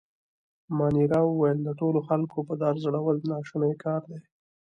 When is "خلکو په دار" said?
2.07-2.75